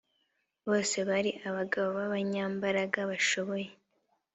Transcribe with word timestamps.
bose 0.67 0.97
bari 1.09 1.31
abagabo 1.49 1.87
b 1.97 1.99
abanyambaraga 2.07 2.99
bashoboye 3.09 3.67